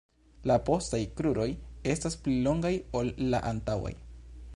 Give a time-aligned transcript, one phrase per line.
[0.51, 1.45] La postaj kruroj
[1.93, 3.93] estas pli longaj ol la antaŭaj.